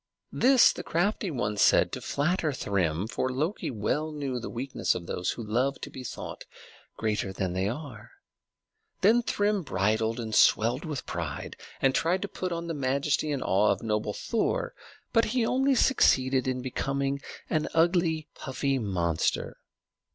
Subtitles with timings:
[0.33, 5.05] This the crafty one said to flatter Thrym, for Loki well knew the weakness of
[5.05, 6.43] those who love to be thought
[6.97, 8.09] greater than they are.
[9.01, 13.43] Then Thrym bridled and swelled with pride, and tried to put on the majesty and
[13.43, 14.73] awe of noble Thor;
[15.13, 19.57] but he only succeeded in becoming an ugly, puffy monster.